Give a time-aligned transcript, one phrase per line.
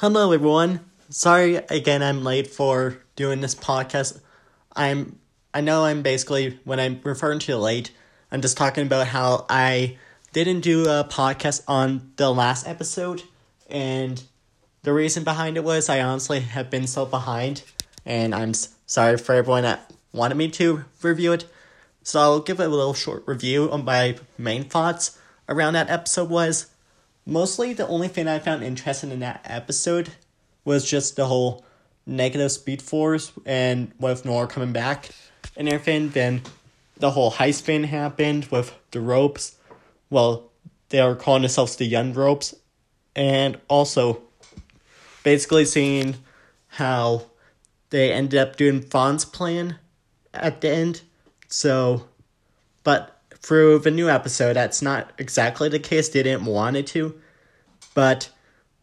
[0.00, 0.80] Hello, everyone.
[1.10, 4.18] Sorry again, I'm late for doing this podcast.
[4.74, 5.18] I'm,
[5.52, 7.90] I know I'm basically, when I'm referring to late,
[8.32, 9.98] I'm just talking about how I
[10.32, 13.24] didn't do a podcast on the last episode,
[13.68, 14.24] and
[14.84, 17.62] the reason behind it was I honestly have been so behind,
[18.06, 21.44] and I'm sorry for everyone that wanted me to review it.
[22.04, 26.70] So I'll give a little short review on my main thoughts around that episode was
[27.26, 30.10] mostly the only thing I found interesting in that episode
[30.64, 31.64] was just the whole
[32.06, 35.10] negative speed force and with Nora coming back
[35.56, 36.10] and everything.
[36.10, 36.42] Then
[36.96, 39.56] the whole heist thing happened with the rogues.
[40.10, 40.50] Well,
[40.90, 42.54] they are calling themselves the Young Rogues.
[43.16, 44.22] And also,
[45.22, 46.16] basically seeing
[46.68, 47.26] how
[47.90, 49.78] they ended up doing Thawne's plan
[50.32, 51.02] at the end.
[51.48, 52.06] So,
[52.84, 56.08] but through the new episode, that's not exactly the case.
[56.08, 57.18] They didn't want it to.
[57.94, 58.30] But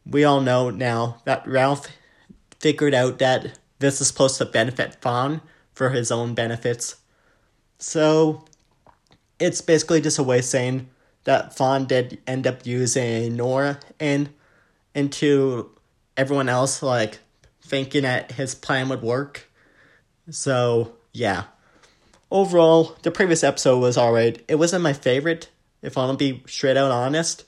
[0.06, 1.88] we all know now that Ralph
[2.60, 5.42] figured out that this is supposed to benefit Thawne
[5.74, 6.96] for his own benefits.
[7.78, 8.46] So
[9.40, 10.90] it's basically just a way saying
[11.26, 14.30] that Thawne did end up using Nora and
[14.96, 15.70] into
[16.16, 17.20] everyone else like
[17.62, 19.50] thinking that his plan would work.
[20.32, 21.44] So yeah.
[22.30, 24.44] Overall, the previous episode was alright.
[24.48, 25.50] It wasn't my favorite,
[25.82, 27.46] if I'm gonna be straight out honest.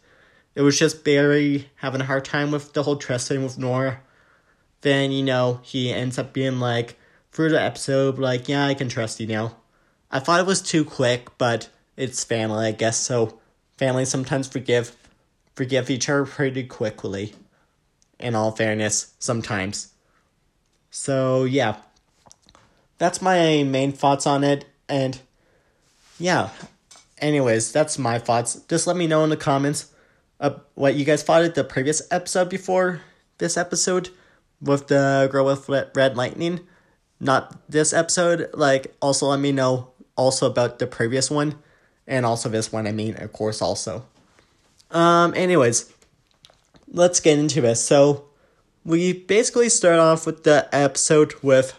[0.55, 4.02] It was just Barry having a hard time with the whole trust thing with Nora.
[4.81, 6.97] Then, you know, he ends up being like,
[7.31, 9.55] through the episode, like, yeah, I can trust you now.
[10.11, 13.39] I thought it was too quick, but it's family, I guess, so
[13.77, 14.95] families sometimes forgive
[15.55, 17.33] forgive each other pretty quickly.
[18.19, 19.94] In all fairness, sometimes.
[20.89, 21.77] So yeah.
[23.00, 25.19] That's my main thoughts on it, and
[26.19, 26.50] yeah.
[27.17, 28.61] Anyways, that's my thoughts.
[28.69, 29.91] Just let me know in the comments
[30.39, 33.02] uh, what you guys thought of the previous episode before
[33.39, 34.09] this episode
[34.61, 36.59] with the girl with red lightning.
[37.19, 38.50] Not this episode.
[38.53, 41.56] Like, also let me know also about the previous one,
[42.07, 42.88] and also this one.
[42.88, 44.06] I mean, of course, also.
[44.91, 45.34] Um.
[45.35, 45.91] Anyways,
[46.88, 47.84] let's get into this.
[47.84, 48.25] So,
[48.84, 51.73] we basically start off with the episode with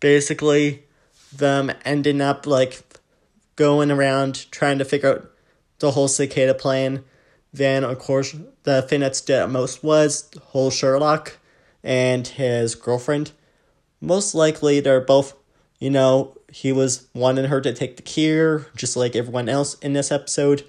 [0.00, 0.84] basically
[1.34, 2.82] them ending up like
[3.56, 5.30] going around trying to figure out
[5.78, 7.04] the whole cicada plan
[7.52, 11.38] then, of course, the thing that stood out most was whole Sherlock
[11.82, 13.32] and his girlfriend.
[14.00, 15.34] Most likely, they're both,
[15.78, 19.92] you know, he was wanting her to take the cure, just like everyone else in
[19.92, 20.64] this episode.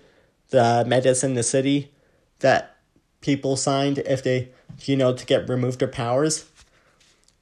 [0.50, 1.91] The medicine in the city
[2.39, 2.78] that
[3.22, 4.50] people signed if they,
[4.85, 6.50] you know, to get removed their powers.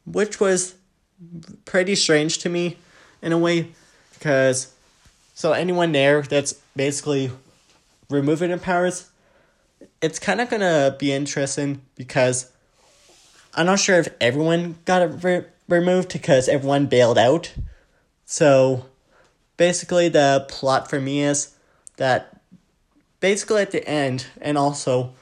[0.06, 0.76] Which was
[1.66, 2.78] pretty strange to me
[3.22, 3.72] in a way,
[4.14, 4.74] because
[5.34, 7.32] so anyone there that's basically
[8.10, 9.10] removing their powers
[10.02, 12.52] it's kind of gonna be interesting because
[13.54, 17.54] I'm not sure if everyone got it re- removed because everyone bailed out.
[18.26, 18.86] So
[19.58, 21.56] basically, the plot for me is
[21.98, 22.40] that
[23.20, 25.14] basically at the end, and also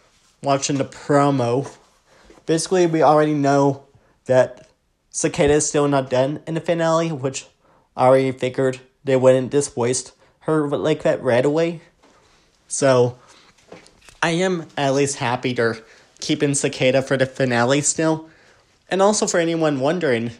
[0.43, 1.73] watching the promo,
[2.45, 3.83] basically we already know
[4.25, 4.67] that
[5.15, 7.45] Cicada is still not dead in the finale, which
[7.95, 10.11] I already figured they wouldn't waste
[10.41, 11.79] her like that right away.
[12.67, 13.17] So
[14.21, 15.77] I am at least happy they're
[16.19, 18.29] keeping Cicada for the finale still.
[18.89, 20.31] And also for anyone wondering,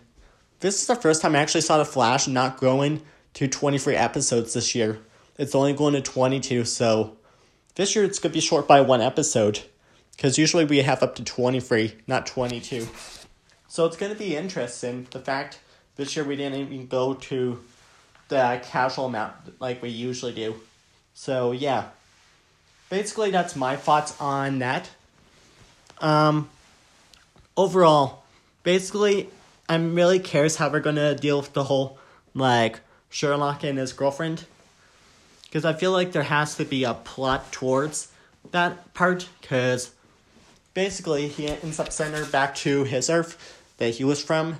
[0.59, 3.01] this is the first time I actually saw The Flash not going
[3.35, 4.99] to 23 episodes this year.
[5.37, 7.15] It's only going to 22, so
[7.75, 9.61] this year it's going to be short by one episode.
[10.17, 12.89] Because usually we have up to 23, not 22.
[13.75, 15.05] So it's going to be interesting.
[15.11, 15.59] The fact
[15.97, 17.61] this year we didn't even go to
[18.29, 20.55] the casual amount like we usually do.
[21.13, 21.89] So yeah
[22.89, 24.89] basically that's my thoughts on that.
[25.99, 26.49] Um,
[27.55, 28.23] overall,
[28.63, 29.29] basically,
[29.67, 31.97] I'm really curious how we're gonna deal with the whole
[32.33, 34.45] like Sherlock and his girlfriend,
[35.43, 38.11] because I feel like there has to be a plot towards
[38.51, 39.27] that part.
[39.41, 39.91] Because
[40.73, 44.59] basically, he ends up sending her back to his Earth that he was from,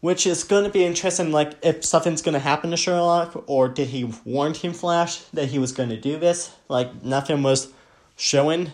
[0.00, 1.32] which is going to be interesting.
[1.32, 5.48] Like, if something's going to happen to Sherlock, or did he warn Team Flash that
[5.48, 6.54] he was going to do this?
[6.68, 7.72] Like, nothing was
[8.16, 8.72] showing.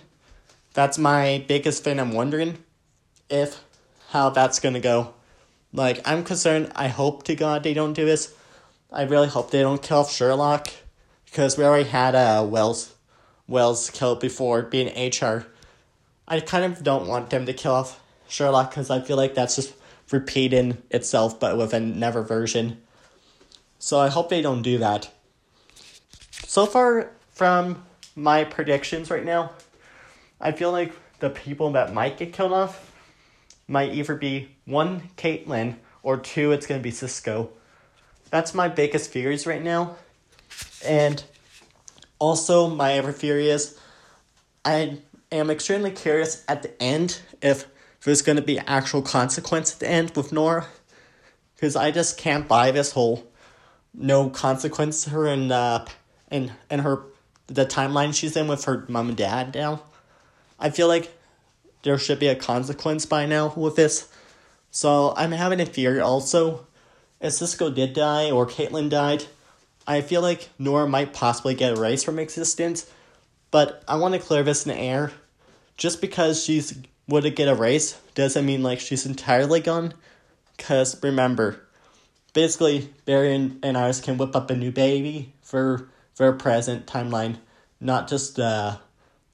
[0.74, 1.98] That's my biggest thing.
[1.98, 2.58] I'm wondering
[3.30, 3.62] if
[4.10, 5.14] how that's going to go.
[5.72, 6.72] Like, I'm concerned.
[6.74, 8.34] I hope to God they don't do this.
[8.92, 10.68] I really hope they don't kill off Sherlock
[11.24, 12.94] because we already had uh, Wells
[13.48, 15.46] Wells killed before being HR.
[16.26, 19.56] I kind of don't want them to kill off Sherlock because I feel like that's
[19.56, 19.74] just
[20.10, 22.80] repeating itself but with another version.
[23.78, 25.10] So I hope they don't do that.
[26.44, 27.84] So far from
[28.14, 29.52] my predictions right now,
[30.40, 32.92] I feel like the people that might get killed off
[33.68, 37.50] might either be one, Caitlin, or two, it's gonna be Cisco.
[38.30, 39.96] That's my biggest fears right now.
[40.84, 41.22] And
[42.18, 43.78] also, my other theory is
[44.64, 44.98] I
[45.30, 47.66] am extremely curious at the end if
[48.06, 50.68] there's going to be actual consequence at the end with Nora.
[51.56, 53.26] Because I just can't buy this whole
[53.92, 55.84] no consequence her and uh
[56.28, 57.02] and and her
[57.46, 59.82] the timeline she's in with her mom and dad now.
[60.58, 61.18] I feel like
[61.82, 64.08] there should be a consequence by now with this.
[64.70, 66.66] So I'm having a fear also.
[67.20, 69.24] If Cisco did die or Caitlin died,
[69.86, 72.88] I feel like Nora might possibly get erased from existence.
[73.50, 75.12] But I want to clear this in the air.
[75.76, 76.76] Just because she's
[77.08, 79.94] would it get erased doesn't mean like she's entirely gone.
[80.58, 81.62] Cause remember,
[82.32, 87.36] basically Barry and, and Iris can whip up a new baby for their present timeline,
[87.80, 88.78] not just the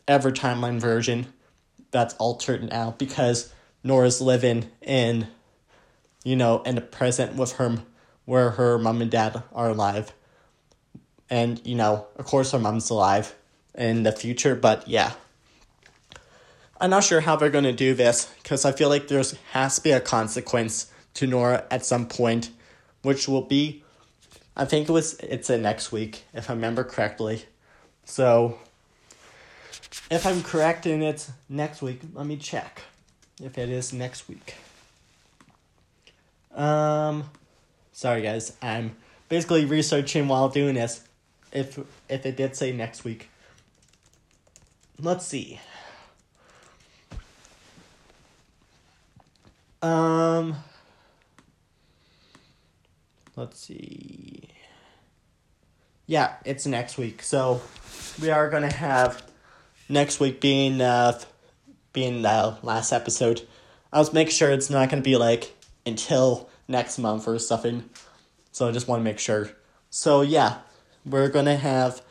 [0.08, 1.32] ever timeline version
[1.90, 3.52] that's altered now because
[3.84, 5.28] Nora's living in
[6.24, 7.82] you know in the present with her
[8.24, 10.12] where her mom and dad are alive.
[11.30, 13.34] And you know, of course her mom's alive
[13.74, 15.12] in the future, but yeah.
[16.82, 19.76] I'm not sure how they're going to do this because I feel like there's has
[19.76, 22.50] to be a consequence to Nora at some point,
[23.02, 23.84] which will be,
[24.56, 27.44] I think it was it's a next week if I remember correctly.
[28.04, 28.58] So,
[30.10, 32.82] if I'm correct and it's next week, let me check
[33.40, 34.56] if it is next week.
[36.52, 37.30] Um,
[37.92, 38.96] sorry guys, I'm
[39.28, 41.04] basically researching while doing this.
[41.52, 43.30] If if it did say next week,
[44.98, 45.60] let's see.
[49.82, 50.54] Um,
[53.34, 54.48] let's see.
[56.06, 57.22] Yeah, it's next week.
[57.22, 57.60] So
[58.20, 59.22] we are gonna have
[59.88, 61.18] next week being uh
[61.92, 63.42] being the last episode.
[63.92, 65.52] I was making sure it's not gonna be like
[65.84, 67.90] until next month or something.
[68.52, 69.50] So I just want to make sure.
[69.90, 70.58] So yeah,
[71.04, 72.02] we're gonna have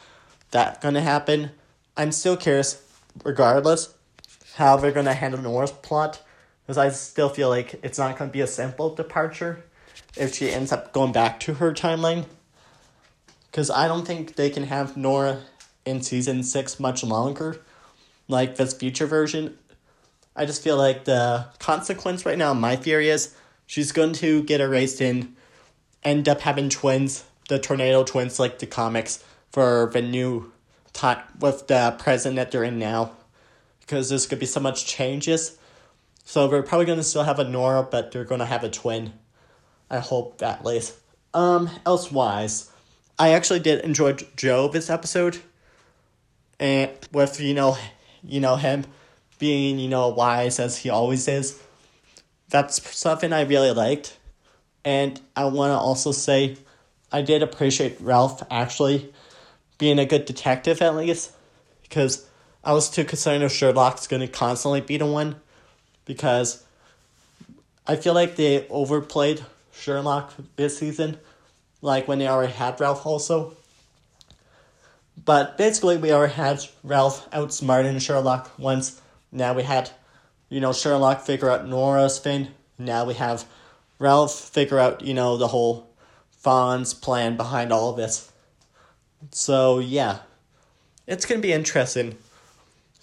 [0.52, 1.52] that gonna happen.
[1.96, 2.82] I'm still curious,
[3.24, 3.94] regardless,
[4.56, 6.22] how they're gonna handle Nora's plot
[6.72, 9.62] because I still feel like it's not going to be a simple departure
[10.16, 12.24] if she ends up going back to her timeline.
[13.48, 15.42] Because I don't think they can have Nora
[15.86, 17.60] in season six much longer,
[18.30, 19.58] like this future version.
[20.34, 23.36] I just feel like the consequence right now, my theory is
[23.68, 25.36] she's going to get erased and
[26.06, 29.22] end up having twins, the tornado twins, like the comics,
[29.52, 30.54] for the new
[30.94, 33.12] time with the present that they're in now.
[33.82, 35.58] Because there's going to be so much changes
[36.32, 39.12] so we're probably gonna still have a Nora, but they're gonna have a twin.
[39.90, 40.94] I hope at least.
[41.34, 42.72] Um, elsewise,
[43.20, 45.40] I actually did enjoy Joe this episode,
[46.58, 47.78] and with you know,
[48.24, 48.86] you know him
[49.40, 51.62] being you know wise as he always is.
[52.48, 54.18] That's something I really liked,
[54.86, 56.56] and I want to also say,
[57.12, 59.12] I did appreciate Ralph actually
[59.78, 61.34] being a good detective at least,
[61.84, 62.26] because
[62.64, 65.36] I was too concerned if Sherlock's gonna constantly be the one
[66.06, 66.64] because
[67.88, 69.44] I feel like they overplayed
[69.74, 71.18] Sherlock this season,
[71.82, 73.56] like when they already had Ralph also.
[75.24, 79.02] But basically, we already had Ralph outsmarting Sherlock once.
[79.32, 79.92] Now we had,
[80.50, 82.50] you know, Sherlock figure out Nora's thing.
[82.78, 83.46] Now we have
[84.00, 85.88] Ralph figure out, you know, the whole
[86.40, 88.32] Thawne's plan behind all of this.
[89.32, 90.20] So, yeah,
[91.06, 92.18] it's going to be interesting.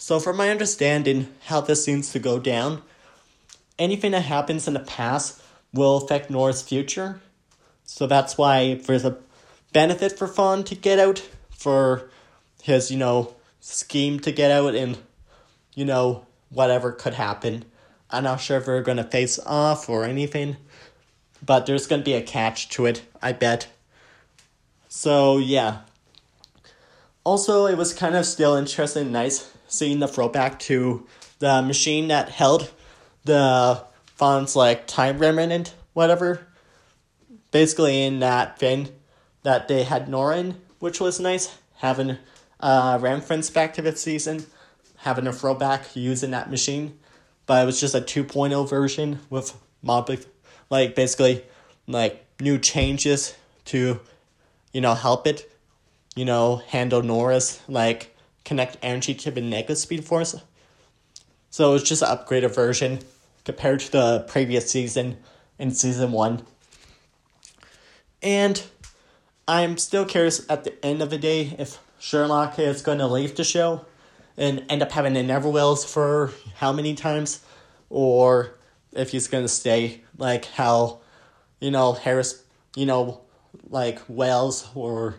[0.01, 2.83] So, from my understanding, how this seems to go down,
[3.81, 5.43] anything that happens in the past
[5.75, 7.21] will affect Nora's future.
[7.85, 9.19] So that's why there's a
[9.73, 12.09] benefit for Thawne to get out, for
[12.63, 14.99] his, you know, scheme to get out, and,
[15.75, 17.65] you know, whatever could happen.
[18.09, 20.59] I'm not sure if we're going to face off or anything,
[21.45, 23.67] but there's going to be a catch to it, I bet.
[24.89, 25.81] So, yeah.
[27.25, 31.07] Also, it was kind of still interesting and nice seeing the throwback to
[31.39, 32.73] the machine that held
[33.25, 33.85] the
[34.17, 36.47] Thawne's like time remnant, whatever.
[37.51, 38.89] Basically, in that thing
[39.43, 42.19] that they had Norin, which was nice, having
[42.61, 44.45] a reference back to this season,
[44.97, 46.99] having a throwback using that machine.
[47.47, 50.11] But it was just a 2.0 version with mob,
[50.69, 51.45] like basically,
[51.87, 53.35] like new changes
[53.67, 54.01] to,
[54.73, 55.51] you know, help it,
[56.15, 58.15] you know, handle Nora's, like
[58.49, 60.35] connect energy to the negative speed force.
[61.51, 63.01] So it's just an upgraded version
[63.45, 65.19] compared to the previous season
[65.59, 66.43] in season one.
[68.23, 68.63] And
[69.47, 73.35] I'm still curious at the end of the day if Sherlock is going to leave
[73.37, 73.85] the show.
[74.39, 77.41] and end up having a Neverwells for how many times,
[77.91, 78.55] or
[78.93, 81.01] if he's gonna stay like how,
[81.61, 82.43] you know, Harris,
[82.77, 83.21] you know,
[83.69, 85.17] like Wells or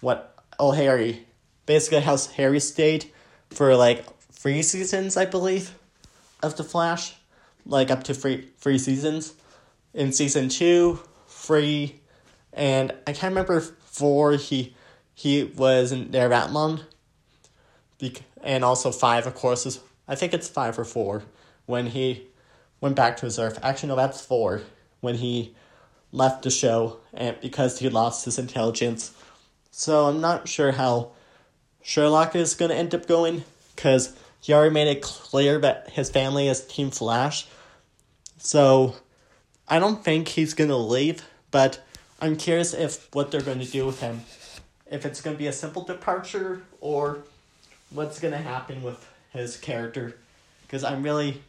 [0.00, 0.36] what?
[0.58, 1.26] Oh, Harry.
[1.68, 3.12] Basically, how Harry stayed
[3.50, 5.74] for like three seasons, I believe,
[6.42, 7.14] of the Flash,
[7.66, 9.34] like up to three three seasons.
[9.92, 12.00] In season two, three,
[12.54, 14.32] and I can't remember four.
[14.36, 14.74] He
[15.12, 16.80] he wasn't there that long.
[18.42, 21.24] And also five, of course, is I think it's five or four
[21.66, 22.28] when he
[22.80, 23.58] went back to his Earth.
[23.62, 24.62] Actually, no, that's four
[25.02, 25.54] when he
[26.12, 29.12] left the show and because he lost his intelligence.
[29.70, 31.10] So I'm not sure how
[31.82, 33.44] Sherlock is going to end up going
[33.74, 37.46] because he already made it clear that his family is Team Flash.
[38.38, 38.96] So
[39.66, 41.82] I don't think he's going to leave, but
[42.20, 44.22] I'm curious if what they're going to do with him.
[44.90, 47.18] If it's going to be a simple departure or
[47.90, 50.16] what's going to happen with his character.
[50.62, 51.42] Because I'm really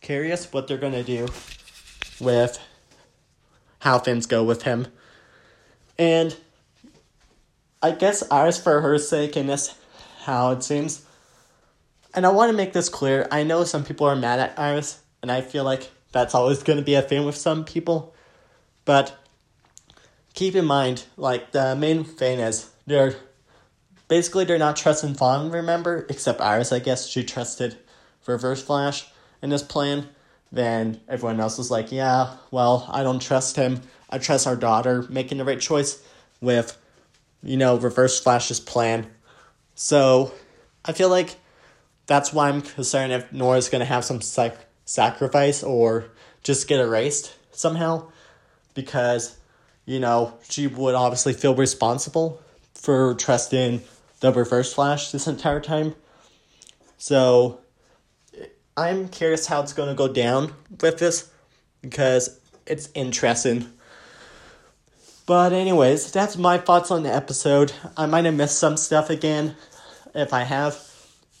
[0.00, 1.28] curious what they're going to do
[2.20, 2.58] with
[3.80, 4.86] how things go with him.
[5.98, 6.36] And
[7.82, 9.74] I guess ours for her sake, and that's
[10.24, 11.04] how it seems.
[12.14, 13.26] And I want to make this clear.
[13.30, 16.78] I know some people are mad at Iris, and I feel like that's always going
[16.78, 18.14] to be a thing with some people.
[18.84, 19.16] But
[20.34, 23.14] keep in mind, like, the main thing is they're
[24.08, 26.04] basically they're not trusting Thawne, remember?
[26.10, 27.78] Except Iris, I guess, she trusted
[28.26, 29.10] Reverse Flash
[29.40, 30.08] in this plan.
[30.52, 33.80] Then everyone else was like, yeah, well, I don't trust him.
[34.10, 36.02] I trust our daughter making the right choice
[36.40, 36.76] with,
[37.42, 39.06] you know, Reverse Flash's plan.
[39.74, 40.32] So
[40.84, 41.36] I feel like
[42.06, 46.06] that's why I'm concerned if Nora's going to have some sac- sacrifice or
[46.42, 48.10] just get erased somehow.
[48.74, 49.36] Because,
[49.84, 52.40] you know, she would obviously feel responsible
[52.74, 53.82] for trusting
[54.20, 55.94] the Reverse Flash this entire time.
[56.98, 57.60] So
[58.76, 61.30] I'm curious how it's going to go down with this
[61.82, 63.70] because it's interesting.
[65.30, 67.72] But, anyways, that's my thoughts on the episode.
[67.96, 69.54] I might have missed some stuff again
[70.12, 70.76] if I have,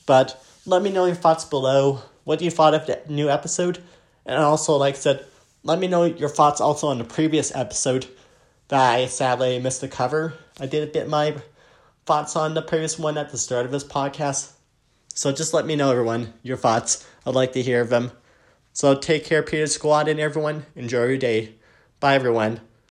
[0.06, 1.98] but let me know your thoughts below.
[2.22, 3.82] What do you thought of the new episode?
[4.24, 5.26] And also, like I said,
[5.64, 8.06] let me know your thoughts also on the previous episode
[8.68, 10.34] that I sadly missed the cover.
[10.60, 11.34] I did get my
[12.06, 14.52] thoughts on the previous one at the start of this podcast.
[15.14, 17.04] So just let me know, everyone, your thoughts.
[17.26, 18.12] I'd like to hear them.
[18.72, 20.66] So take care, Peter Squad, and everyone.
[20.76, 21.56] Enjoy your day.
[21.98, 22.60] Bye, everyone.